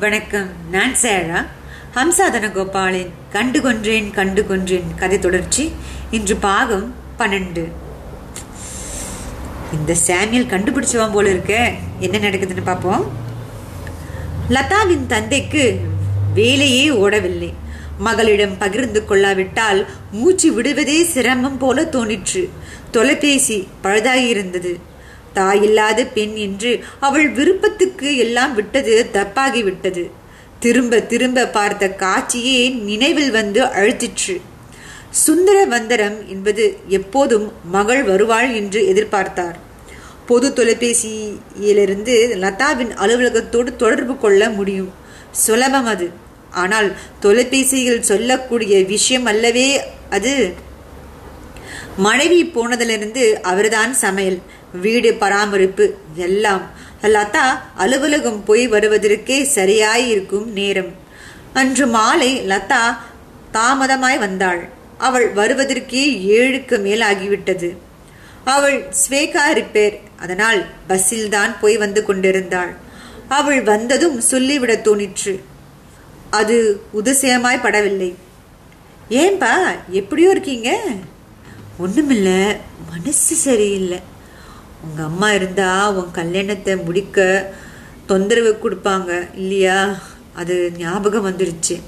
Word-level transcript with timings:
வணக்கம். 0.00 0.48
நான் 0.70 0.94
சேரா. 0.94 1.44
ஹம்சாதன 1.94 2.50
கோபாலின் 2.52 3.08
கண்டு 3.30 3.60
கொன்றேன் 3.60 4.10
கண்டு 4.10 4.46
கொன்றேன் 4.48 4.94
கதை 4.96 5.18
தொடர்ச்சி. 5.18 5.72
இன்று 6.10 6.36
பாகம் 6.36 6.94
பன்னெண்டு. 7.18 7.64
இந்த 9.72 9.94
சாமியல் 10.06 10.46
கண்டுபிடிச்சவன் 10.46 11.12
போல 11.12 11.28
இருக்க. 11.28 11.72
என்ன 11.98 12.18
நடக்குதுன்னு 12.18 12.62
பார்ப்போம். 12.64 13.12
லதாவின் 14.50 15.06
தந்தைக்கு 15.06 15.80
வேலையே 16.34 16.88
ஓடவில்லை. 16.88 17.52
மகளிடம் 17.98 18.58
பகிர்ந்து 18.58 19.04
கொள்ளாவிட்டால் 19.04 19.86
மூச்சு 20.12 20.52
விடுவதே 20.52 21.04
சிரமம் 21.04 21.58
போல 21.58 21.82
தோணிற்று. 21.82 22.48
தொலைபேசி 22.90 23.68
பழுதாகி 23.82 24.26
இருந்தது 24.26 24.94
தாயில்லாத 25.36 26.06
பெண் 26.14 26.34
என்று 26.34 26.84
அவள் 27.00 27.28
விருப்பத்துக்கு 27.30 28.16
எல்லாம் 28.16 28.54
விட்டது 28.54 29.06
தப்பாகிவிட்டது. 29.12 30.10
திரும்ப 30.58 31.00
திரும்ப 31.00 31.46
பார்த்த 31.46 31.96
காட்சியே 31.98 32.74
நினைவில் 32.74 33.30
வந்து 33.30 33.62
அழுத்திற்று. 33.62 34.40
சுந்தர 35.10 35.66
வந்தரம் 35.66 36.26
என்பது 36.26 36.76
எப்போதும் 36.88 37.52
மகள் 37.70 38.02
வருவாள் 38.02 38.54
என்று 38.54 38.80
எதிர்பார்த்தார். 38.82 39.54
பொது 40.26 40.52
தொலைபேசியிலிருந்து 40.56 42.14
லதாவின் 42.36 42.92
அலுவலகத்தோடு 42.94 43.76
தொடர்பு 43.76 44.16
கொள்ள 44.16 44.48
முடியும். 44.50 44.92
சுலபம் 45.30 45.86
அது. 45.86 46.10
ஆனால் 46.50 46.92
தொலைபேசியில் 47.20 48.02
சொல்லக்கூடிய 48.02 48.82
விஷயம் 48.84 49.24
அல்லவே 49.24 49.80
அது. 50.10 50.52
மனைவி 51.96 52.44
போனதிலிருந்து 52.44 53.32
அவர்தான் 53.32 53.94
சமையல். 53.94 54.38
வீடு 54.80 55.14
பராமரிப்பு 55.14 55.84
எல்லாம். 56.14 56.64
லதா 57.02 57.46
அலுவலகம் 57.76 58.44
போய் 58.44 58.64
வருவதற்கே 58.68 59.38
சரியாயிருக்கும் 59.54 60.46
நேரம். 60.58 60.92
அன்று 61.52 61.86
மாலை 61.86 62.30
லதா 62.52 62.82
தாமதமாய் 63.52 64.18
வந்தாள். 64.18 64.62
அவள் 64.98 65.26
வருவதற்கே 65.34 66.04
ஏழுக்கு 66.36 66.76
மேல் 66.80 67.00
ஆகிவிட்டது 67.00 67.68
அவள் 68.44 68.76
ஸ்வேகா 69.00 69.44
ரிப்பேர் 69.58 69.96
அதனால் 70.16 70.60
பஸ்ஸில் 70.86 71.28
தான் 71.28 71.52
போய் 71.60 71.76
வந்து 71.76 72.00
கொண்டிருந்தாள். 72.04 72.72
அவள் 73.28 73.62
வந்ததும் 73.62 74.20
சொல்லிவிட 74.20 74.72
தோணிற்று. 74.74 75.34
அது 76.30 76.56
உதிசயமாய் 76.94 77.64
படவில்லை. 77.64 78.10
ஏன்பா 79.10 79.52
எப்படியோ 79.90 80.30
இருக்கீங்க? 80.30 80.70
ஒண்ணுமில்ல 81.84 82.30
மனசு 82.90 83.34
சரியில்லை. 83.36 83.98
உங்கள் 84.84 85.04
அம்மா 85.04 85.32
இருந்தால் 85.32 85.94
உன் 85.94 86.10
கல்யாணத்தை 86.10 86.76
முடிக்க 86.76 87.54
தொந்தரவு 88.06 88.58
கொடுப்பாங்க 88.62 89.28
இல்லையா? 89.34 89.98
அது 90.34 90.72
ஞாபகம் 90.78 91.26
வந்துருச்சு. 91.26 91.80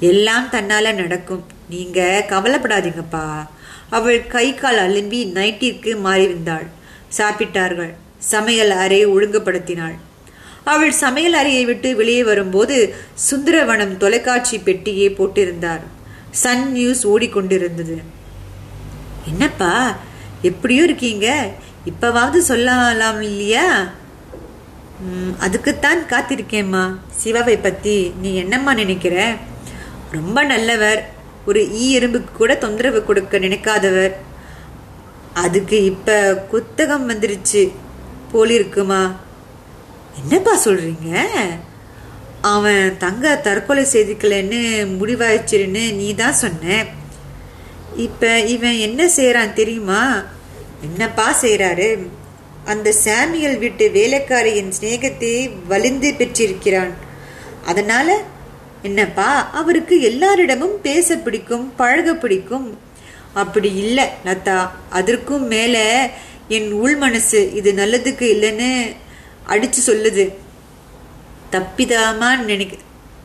எல்லாம் 0.00 0.50
தன்னால் 0.50 0.94
நடக்கும். 0.94 1.44
நீங்கள் 1.68 2.26
கவலைப்படாதீங்கப்பா. 2.28 3.46
அவள் 3.90 4.26
கை 4.26 4.54
கால் 4.54 4.78
அலும்பி 4.78 5.20
நைட்டிற்கு 5.38 6.00
மாறி 6.00 6.26
வந்தாள் 6.26 6.66
சாப்பிட்டார்கள். 7.18 7.92
சமையல் 8.18 8.70
அறையை 8.70 9.06
ஒழுங்குபடுத்தினாள். 9.06 9.96
அவள் 10.64 10.92
சமையல் 10.92 11.32
அறையை 11.32 11.64
விட்டு 11.64 11.96
வெளியே 11.96 12.24
வரும்போது 12.24 12.94
சுந்தரவனம் 13.30 13.96
தொலைக்காட்சி 13.96 14.58
பெட்டியை 14.58 15.10
போட்டிருந்தார். 15.10 15.84
சன் 16.30 16.72
நியூஸ் 16.72 17.08
ஓடிக்கொண்டிருந்தது. 17.08 17.96
என்னப்பா 19.26 19.96
எப்படியோ 20.42 20.82
இருக்கீங்க. 20.82 21.52
இப்பவாவது 21.86 22.38
சொல்லலாம் 22.38 23.22
இல்லையா? 23.22 23.88
அதுக்குத்தான் 25.38 26.02
காத்திருக்கேம்மா. 26.02 26.96
சிவாவை 27.24 27.58
பத்தி 27.62 28.12
நீ 28.20 28.34
என்னம்மா 28.34 28.74
நினைக்கிற? 28.74 29.34
ரொம்ப 30.10 30.44
நல்லவர். 30.44 31.12
ஒரு 31.46 31.72
ஈ 31.72 31.98
எறும்புக்கு 31.98 32.32
கூட 32.32 32.54
தொந்தரவு 32.54 33.04
கொடுக்க 33.04 33.38
நினைக்காதவர். 33.38 34.12
அதுக்கு 35.34 35.84
இப்ப 35.84 36.32
குத்தகம் 36.52 37.08
வந்துருச்சு. 37.08 37.72
போலிருக்குமா? 38.32 39.12
என்னப்பா 40.22 40.58
சொல்றீங்க? 40.64 41.28
அவன் 42.40 42.96
தங்க 42.98 43.36
தற்கொலை 43.36 43.84
செய்திக்கலன்னு 43.84 44.60
முடிவாயிச்சிருன்னு 45.00 45.94
நீ 45.94 46.14
தான் 46.14 46.32
சொன்ன. 46.32 46.84
இப்ப 47.96 48.40
இவன் 48.40 48.76
என்ன 48.76 49.06
செய்யறான் 49.06 49.52
தெரியுமா? 49.52 50.22
என்னப்பா 50.82 51.34
செய்கிறாரு 51.42 52.06
அந்த 52.64 52.94
சாமியல் 53.04 53.58
வீட்டு 53.58 53.90
வேலைக்காரியின் 53.94 54.72
சிநேகத்தை 54.80 55.50
வலிந்து 55.66 56.14
பெற்றிருக்கிறான். 56.14 56.92
அதனால 57.64 58.22
என்னப்பா 58.82 59.50
அவருக்கு 59.50 60.00
எல்லாரிடமும் 60.00 60.80
பேச 60.80 61.16
பிடிக்கும் 61.16 61.72
பழக 61.76 62.14
பிடிக்கும்? 62.14 62.78
அப்படி 63.34 63.74
இல்லை 63.74 64.06
லதா. 64.24 64.70
அதற்கும் 64.90 65.46
மேலே 65.46 66.08
என் 66.48 66.72
உள் 66.72 66.96
மனசு 66.96 67.54
இது 67.54 67.72
நல்லதுக்கு 67.72 68.26
இல்லைன்னு 68.34 68.96
அடித்து 69.44 69.80
சொல்லுது. 69.86 70.34
தப்பிதாமா 71.50 72.36
நினைக்க 72.36 72.76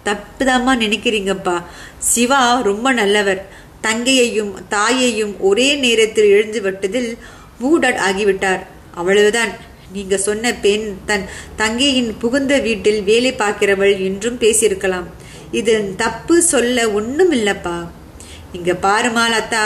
தப்புதாமா 0.06 0.74
நினைக்கிறீங்கப்பா. 0.84 1.64
சிவா 1.98 2.62
ரொம்ப 2.62 2.92
நல்லவர். 2.92 3.64
தங்கையையும் 3.84 4.54
தாயையும் 4.70 5.40
ஒரே 5.40 5.76
நேரத்தில் 5.76 6.26
எழுந்து 6.26 6.62
விட்டதில் 6.62 7.18
மூடட் 7.62 8.00
ஆகிவிட்டார். 8.10 8.64
அவ்வளவுதான். 8.96 9.74
நீங்க 9.94 10.18
சொன்ன 10.18 10.54
பெண் 10.54 10.94
தன் 11.06 11.26
தங்கையின் 11.56 12.18
புகுந்த 12.18 12.60
வீட்டில் 12.60 13.04
வேலை 13.04 13.34
பார்க்கிறவள் 13.34 14.04
என்றும் 14.04 14.40
பேசியிருக்கலாம். 14.40 15.06
இது 15.52 15.94
தப்பு 15.96 16.42
சொல்ல 16.42 16.92
ஒன்றும் 16.92 17.34
இல்லப்பா 17.34 17.88
இங்க 18.52 18.72
பாருமா 18.82 19.24
லதா 19.36 19.66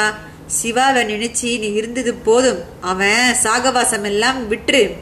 சிவாவை 0.61 1.01
நினைச்சு 1.05 1.59
நீ 1.59 1.73
இருந்தது 1.73 2.13
போதும். 2.13 2.59
அவன் 2.81 3.35
சாகவாசம் 3.43 4.03
எல்லாம் 4.03 4.51
விட்டுரு. 4.51 4.93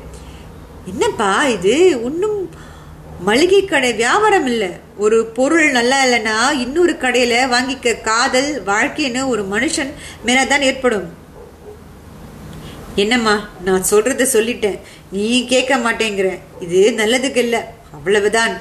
என்னப்பா 0.86 1.46
இது? 1.46 2.04
ஒன்றும் 2.04 2.50
மளிகை 3.20 3.66
கடை 3.66 3.94
வியாபாரம் 3.94 4.46
இல்லை 4.46 4.70
ஒரு 4.98 5.26
பொருள் 5.26 5.72
நல்லா 5.72 6.06
இல்லைன்னா 6.06 6.52
இன்னொரு 6.52 6.98
கடையில் 6.98 7.50
வாங்கிக்க 7.50 8.02
காதல் 8.02 8.62
வாழ்க்கைன்னு 8.66 9.28
ஒரு 9.28 9.44
மனுஷன் 9.52 9.92
மேலதான் 10.26 10.60
ஏற்படும். 10.60 11.26
என்னம்மா 12.98 13.50
நான் 13.66 13.84
சொல்றத 13.90 14.28
சொல்லிட்டேன். 14.34 14.80
நீ 15.12 15.46
கேட்க 15.46 15.78
மாட்டேங்கிற. 15.78 16.40
இது 16.60 16.94
நல்லதுக்கு 16.98 17.36
இல்ல. 17.36 17.74
அவ்வளவுதான். 17.92 18.58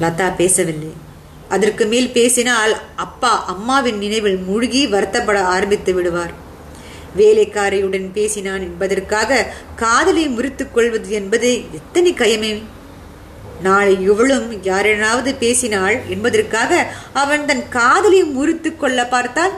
லதா 0.00 0.34
பேசவில்லை. 0.36 0.92
அதற்கு 1.48 1.86
மேல் 1.86 2.12
பேசினால் 2.12 2.80
அப்பா 2.96 3.44
அம்மாவின் 3.44 3.98
நினைவில் 3.98 4.36
மூழ்கி 4.36 4.86
வருத்தப்பட 4.86 5.38
ஆரம்பித்து 5.38 5.94
விடுவார். 5.94 6.32
வேலைக்காரியுடன் 7.16 8.12
பேசினான் 8.12 8.60
என்பதற்காக 8.60 9.52
காதலை 9.76 10.28
முறித்துக் 10.28 10.74
கொள்வது 10.74 11.10
என்பது 11.10 11.62
எத்தனை 11.72 12.12
கயமே. 12.12 12.62
நாளை 13.62 14.02
இவளும் 14.02 14.62
யாரெனாவது 14.62 15.34
பேசினாள் 15.34 16.02
என்பதற்காக 16.08 16.92
அவன் 17.12 17.46
தன் 17.46 17.68
காதலை 17.68 18.24
முறித்து 18.24 18.76
கொள்ள 18.76 19.06
பார்த்தால் 19.06 19.52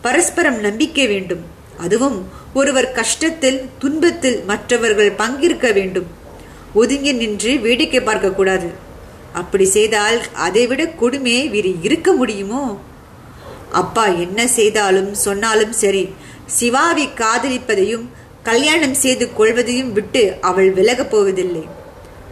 பரஸ்பரம் 0.00 0.60
நம்பிக்கை 0.60 1.06
வேண்டும். 1.06 1.53
அதுவும் 1.78 2.28
ஒருவர் 2.54 2.90
கஷ்டத்தில் 2.92 3.60
துன்பத்தில் 3.78 4.44
மற்றவர்கள் 4.44 5.12
பங்கிருக்க 5.12 5.72
வேண்டும். 5.72 6.06
ஒதுங்கி 6.74 7.12
நின்று 7.12 7.58
வேடிக்கை 7.60 8.00
பார்க்க 8.00 8.30
கூடாது 8.30 8.68
அப்படி 9.32 9.64
செய்தால் 9.64 10.18
அதைவிட 10.32 10.82
கொடுமே 10.84 11.50
வேறு 11.50 11.80
இருக்க 11.82 12.12
முடியுமோ? 12.12 12.80
அப்பா 13.72 14.06
என்ன 14.06 14.46
செய்தாலும் 14.46 15.14
சொன்னாலும் 15.14 15.72
சரி 15.72 16.14
சிவாவை 16.60 17.06
காதலிப்பதையும் 17.20 18.04
கல்யாணம் 18.42 18.94
செய்து 18.94 19.32
கொள்வதையும் 19.34 19.92
விட்டு 19.92 20.36
அவள் 20.40 20.70
விலகப் 20.72 21.10
போவதில்லை. 21.10 21.64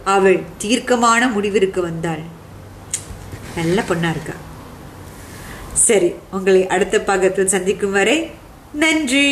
அவள் 0.03 0.39
தீர்க்கமான 0.57 1.27
முடிவிற்கு 1.27 1.81
வந்தாள். 1.81 2.23
நல்ல 3.55 3.83
பொண்ணா 3.87 4.09
இருக்கா? 4.09 4.33
சரி 5.73 6.13
உங்களை 6.31 6.67
அடுத்த 6.67 7.01
பாகத்தில் 7.01 7.47
சந்திக்கும் 7.47 7.91
வரை 7.91 8.31
நன்றி 8.75 9.27